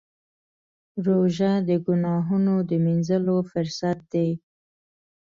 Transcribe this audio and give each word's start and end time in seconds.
روژه 1.05 1.51
د 1.67 1.69
ګناهونو 1.85 2.55
د 2.69 2.71
مینځلو 2.85 3.37
فرصت 3.51 3.99
دی. 4.13 4.29